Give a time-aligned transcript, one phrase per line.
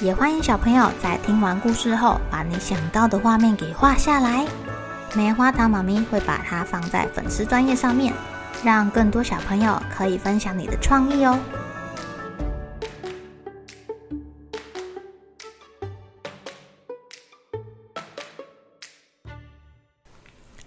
[0.00, 4.46] 也欢迎小朋友在听完故事后，把你想到的画面给画下来。
[5.14, 8.12] 棉花糖妈咪会把它放在粉丝专页上面，
[8.62, 11.38] 让更多小朋友可以分享你的创意哦。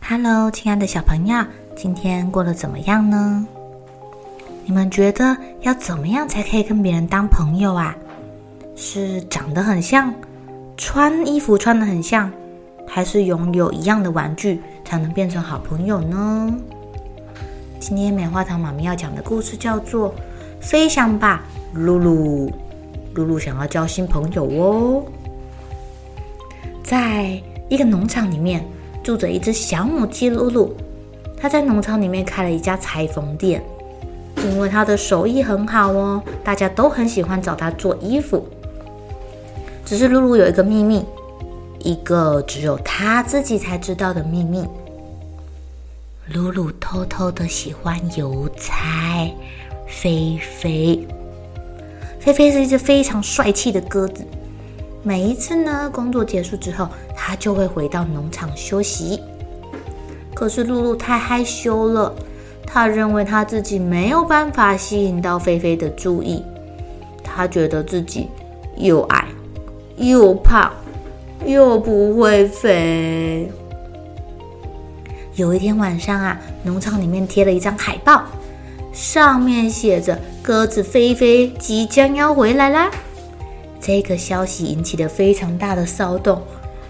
[0.01, 3.45] Hello，亲爱的小朋友，今天过得怎么样呢？
[4.65, 7.95] 你们觉得要怎么样才可以跟别人当朋友啊？
[8.81, 10.13] 是长得很像，
[10.77, 12.31] 穿衣服穿得很像，
[12.87, 16.55] 还是拥有一样的玩具才能变成好朋友呢？
[17.77, 20.09] 今天棉花糖妈咪要讲的故事叫做
[20.61, 21.43] 《飞翔吧，
[21.75, 22.47] 噜噜》。
[23.15, 25.03] 噜噜想要交新朋友哦。
[26.81, 28.65] 在一个农场里面
[29.03, 30.69] 住着一只小母鸡噜噜，
[31.35, 33.61] 它在农场里面开了一家裁缝店，
[34.37, 38.47] 因为它的手艺很好哦，大家都很喜欢找它做衣服。
[39.89, 41.03] 只是露露有一个秘密，
[41.79, 44.63] 一个只有他自己才知道的秘密。
[46.31, 49.27] 露露偷偷的喜欢邮差
[49.87, 51.07] 菲菲。
[52.19, 54.23] 菲菲是一只非常帅气的鸽子。
[55.01, 59.19] 每一次呢，工作结束之后，他就会回到农场休息。
[60.35, 62.13] 可是露露太害羞了，
[62.63, 66.43] 他认为他自己没有办法吸引到菲菲的注意。
[67.23, 68.27] 他觉得自己
[68.77, 69.18] 又矮。
[69.99, 70.71] 又胖
[71.45, 73.51] 又不会飞。
[75.35, 78.23] 有一天晚上啊，农场里面贴了一张海报，
[78.91, 82.89] 上面写着“鸽子飞飞即将要回来啦”。
[83.79, 86.41] 这个消息引起了非常大的骚动，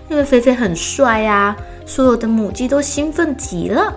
[0.10, 1.56] 因为飞飞很帅啊，
[1.86, 3.94] 所有的母鸡都兴奋极了。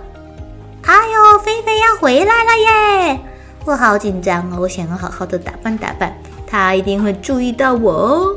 [0.84, 3.20] 哎呦，飞飞要回来了耶！
[3.64, 6.14] 我好紧张哦，我想要好好的打扮打扮，
[6.46, 8.36] 他一定会注意到我哦。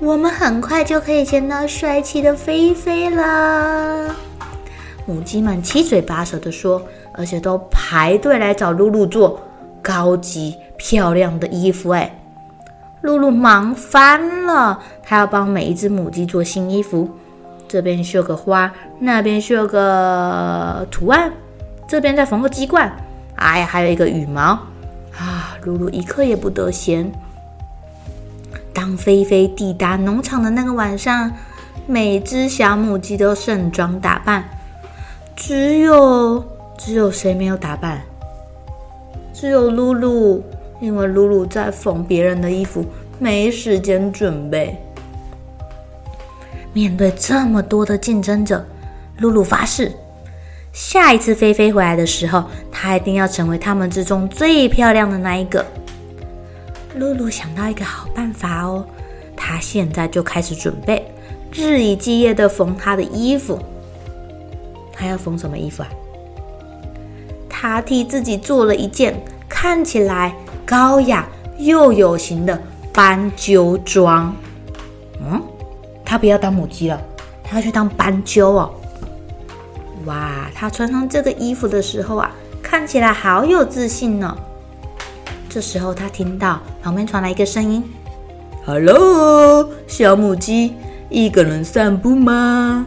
[0.00, 4.14] 我们很快就可以见到帅气的菲菲了。
[5.04, 6.80] 母鸡们七嘴八舌地说，
[7.12, 9.40] 而且都排队来找露露做
[9.82, 11.90] 高级漂亮的衣服。
[11.90, 12.16] 哎，
[13.00, 17.08] 露露忙翻了，她要帮每一只母鸡做新衣服，
[17.66, 21.32] 这边绣个花，那边绣个图案，
[21.88, 22.92] 这边再缝个鸡冠，
[23.34, 24.42] 哎呀，还有一个羽毛
[25.18, 25.56] 啊！
[25.64, 27.10] 露露一刻也不得闲。
[28.88, 31.30] 当菲菲抵达农场的那个晚上，
[31.86, 34.42] 每只小母鸡都盛装打扮，
[35.36, 36.42] 只有
[36.78, 38.00] 只有谁没有打扮？
[39.34, 40.42] 只有露露，
[40.80, 42.82] 因为露露在缝别人的衣服，
[43.18, 44.74] 没时间准备。
[46.72, 48.64] 面对这么多的竞争者，
[49.18, 49.92] 露露发誓，
[50.72, 55.62] 下一次菲菲回来的时候，她一定要成为他们之中最漂亮的那一个。
[56.94, 58.84] 露露想到一个好办法哦，
[59.36, 61.06] 她现在就开始准备，
[61.52, 63.58] 日以继夜的缝她的衣服。
[64.92, 65.88] 她要缝什么衣服啊？
[67.48, 70.34] 她替自己做了一件看起来
[70.64, 71.28] 高雅
[71.58, 72.60] 又有型的
[72.92, 74.34] 斑鸠装。
[75.20, 75.40] 嗯，
[76.04, 77.00] 她不要当母鸡了，
[77.44, 78.70] 她要去当斑鸠哦。
[80.06, 82.30] 哇，她穿上这个衣服的时候啊，
[82.62, 84.36] 看起来好有自信呢。
[85.58, 87.82] 这时候，他听到旁边传来一个声音
[88.64, 90.74] ：“Hello，小母鸡，
[91.10, 92.86] 一个人散步吗？”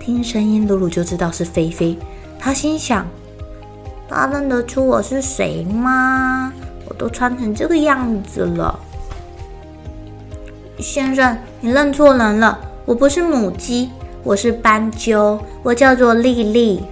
[0.00, 1.98] 听声音，露露就知道是菲菲。
[2.38, 3.06] 他心想
[4.08, 6.50] ：“他认得出我是谁吗？
[6.88, 8.80] 我都穿成这个样子了。”
[10.80, 13.90] 先生，你认错人了，我不是母鸡，
[14.22, 16.82] 我是斑鸠，我叫做丽丽。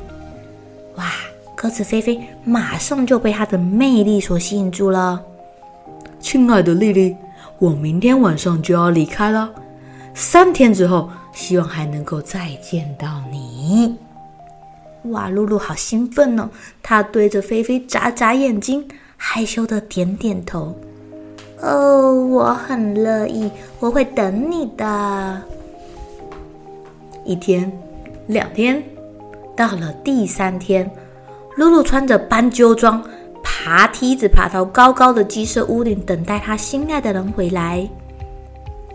[1.67, 1.69] 哇！
[1.69, 5.21] 鸽子飞飞马上就被她的魅力所吸引住了。
[6.21, 7.17] 亲爱的丽丽，
[7.59, 9.53] 我明天晚上就要离开了，
[10.15, 13.97] 三天之后希望还能够再见到你。
[15.11, 16.49] 哇，露露好兴奋哦！
[16.85, 18.87] 她对着菲菲眨眨眼睛，
[19.17, 20.73] 害羞的点点头。
[21.63, 25.43] 哦，我很乐意，我会等你的。
[27.25, 27.73] 一天，
[28.29, 28.81] 两天，
[29.57, 30.89] 到了第三天。
[31.57, 33.03] 噜噜穿着斑鸠装，
[33.43, 37.89] 爬梯子爬到高高的鸡舍屋顶，等待她心爱的人回来。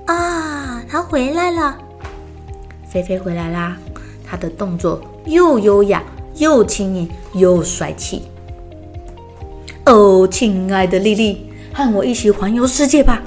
[0.06, 1.76] 啊，他回来了！
[2.88, 3.78] 菲菲回来啦！
[4.24, 6.04] 他的动作又优雅
[6.36, 8.24] 又轻盈又帅气。
[9.86, 13.22] 哦，亲爱的莉莉，和我一起环游世界吧！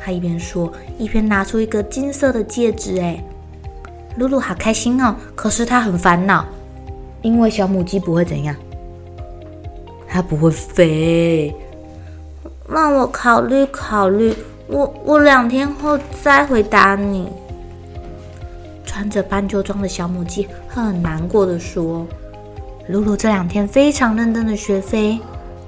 [0.00, 3.00] 他一边说，一边拿出一个金色的戒指。
[3.00, 3.24] 哎，
[4.16, 5.16] 露露好开心哦！
[5.34, 6.44] 可是她很烦恼，
[7.24, 8.54] 因为小母鸡不会怎样，
[10.06, 11.52] 它不会飞。
[12.68, 14.34] 让我考虑考虑。
[14.66, 17.28] 我我两天后再回答你。
[18.84, 22.06] 穿着斑鸠装的小母鸡很难过的说
[22.88, 25.18] ：“露露这两天非常认真的学飞，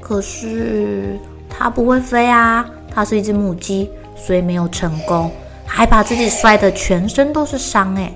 [0.01, 1.19] 可是
[1.49, 5.31] 它不会飞啊，它是一只母鸡，所以没有成功，
[5.67, 8.13] 还把自己摔得全身都是伤。”哎，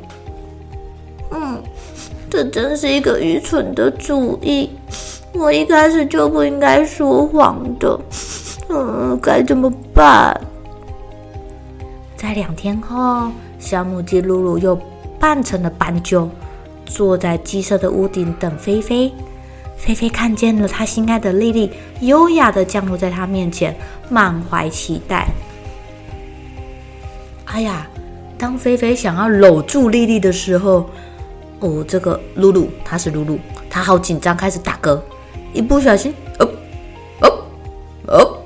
[2.40, 4.70] 这真是一个愚蠢的主意。
[5.34, 8.00] 我一开始就不应该说谎的。
[8.70, 10.34] 嗯，该怎么办？
[12.16, 14.74] 在两天后，小母鸡露露又
[15.18, 16.30] 扮成了斑鸠，
[16.86, 19.12] 坐在鸡舍的屋顶等菲菲。
[19.76, 21.70] 菲菲看见了她心爱的莉莉，
[22.00, 23.76] 优雅的降落在她面前，
[24.08, 25.28] 满怀期待。
[27.44, 27.86] 哎呀，
[28.38, 30.88] 当菲菲想要搂住莉莉的时候，
[31.60, 33.38] 哦，这个露露，她是露露，
[33.70, 35.00] 她好紧张，开始打嗝，
[35.52, 36.48] 一不小心，哦，
[37.20, 37.44] 哦，
[38.08, 38.36] 哦。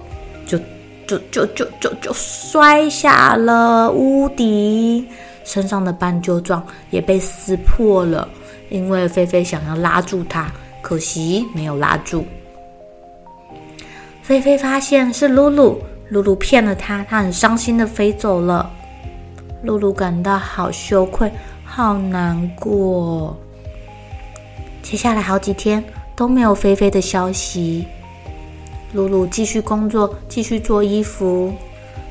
[0.46, 0.58] 就
[1.06, 5.06] 就就就就就摔下了屋顶，
[5.44, 8.28] 身上的斑鸠状也被撕破了。
[8.70, 10.50] 因为菲菲想要拉住它，
[10.80, 12.24] 可惜没有拉住。
[14.22, 15.78] 菲菲发现是露露，
[16.08, 18.70] 露露骗了她，她很伤心的飞走了。
[19.62, 21.30] 露露感到好羞愧，
[21.76, 23.36] 好难过。
[24.80, 25.82] 接下来好几天
[26.14, 27.84] 都没有菲菲的消息。
[28.92, 31.52] 露露继续工作，继续做衣服，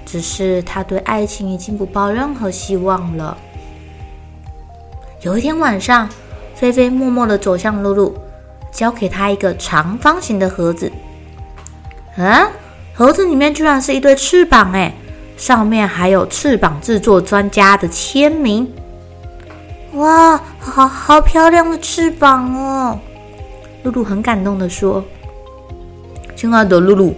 [0.06, 3.38] 只是她对爱情已经不抱任何希望了。
[5.22, 6.10] 有一天晚上，
[6.54, 8.14] 菲菲默默的走向露露，
[8.70, 10.92] 交给她一个长方形的盒子。
[12.18, 12.50] 啊，
[12.94, 14.94] 盒子里面居然是一对翅膀，哎，
[15.38, 18.70] 上面还有翅膀制作专家的签名。
[19.94, 23.00] 哇，好好漂亮的翅膀哦！
[23.84, 25.04] 露露很感动的说。
[26.36, 27.14] 亲爱的露露，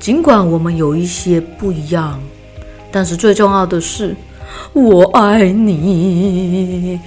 [0.00, 2.20] 尽管我们有一些不一样，
[2.90, 4.16] 但是最重要的是，
[4.72, 6.98] 我爱你，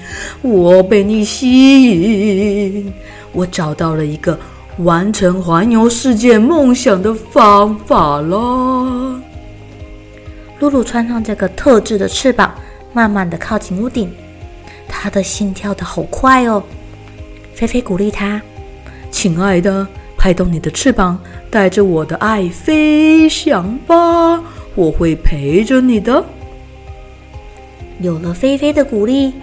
[0.41, 2.93] 我被你吸引，
[3.33, 4.39] 我找到了一个
[4.77, 9.19] 完成环游世界梦想的方法了。
[10.59, 12.55] 露露穿上这个特制的翅膀，
[12.93, 14.09] 慢慢的靠近屋顶，
[14.91, 16.61] 他的心跳得好快哦。
[17.55, 18.41] 菲菲鼓励他
[19.09, 24.39] ：“亲爱的。”拍动你的翅膀，带着我的爱飞翔吧！
[24.75, 26.23] 我会陪着你的。
[28.01, 29.33] 有了菲菲的鼓励，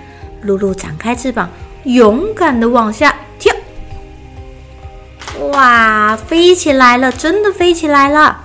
[0.43, 1.51] 露露展开翅膀，
[1.83, 3.53] 勇敢地往下跳。
[5.51, 7.11] 哇，飞起来了！
[7.11, 8.45] 真的飞起来了！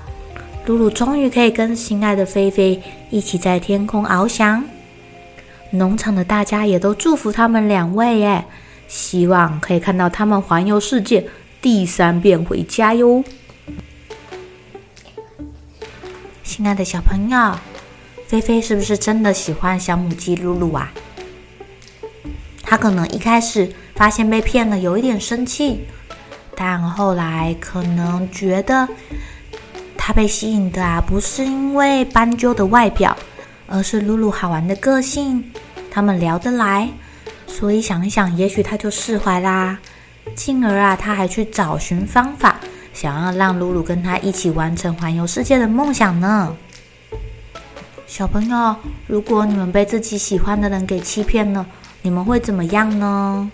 [0.66, 4.66] 露露终于可以跟心爱的菲菲一起在天空翱翔。
[5.76, 8.46] 农场的大家也都祝福他们两位，耶，
[8.88, 11.28] 希望可以看到他们环游世界。
[11.60, 13.24] 第三遍回家哟，
[16.44, 17.58] 亲爱的小朋友，
[18.28, 20.92] 菲菲是不是真的喜欢小母鸡露露啊？
[22.62, 25.88] 她可能一开始发现被骗了，有一点生气，
[26.56, 28.88] 但后来可能觉得
[29.98, 33.18] 她被吸引的啊，不是因为斑鸠的外表，
[33.68, 35.42] 而是露露好玩的个性，
[35.94, 36.90] 他们聊得来，
[37.46, 39.78] 所以想一想，也许他就释怀啦。
[40.34, 42.60] 进而啊，他还去找寻方法，
[42.94, 46.58] 想要让露露跟他一起完成环游世界的梦想呢。
[48.08, 51.64] 小朋友，如果你们被自己喜欢的人给欺骗了，
[52.02, 53.52] 你们会怎么样呢？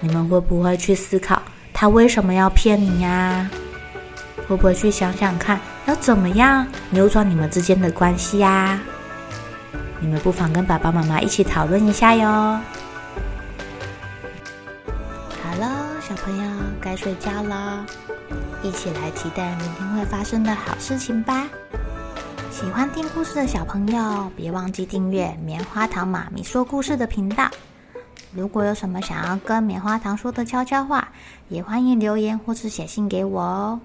[0.00, 1.40] 你们会不会去思考
[1.72, 3.48] 他为什么要骗你呀？
[4.46, 8.78] 会不会去想想看，要怎么样扭转你们之间的关系呀？
[10.00, 12.26] 你们不妨跟爸爸妈妈一起讨论一下哟。
[15.42, 17.84] 好了小朋友该睡觉了，
[18.62, 21.46] 一起来期待明天会发生的好事情吧！
[22.50, 27.48] 喜欢听故事的小朋友，别忘记订阅棉花糖妈咪说故事的频道。
[28.32, 31.08] 如果有什么想要跟棉花糖说的悄悄话，
[31.48, 33.80] 也欢迎留言或是写信给我哦。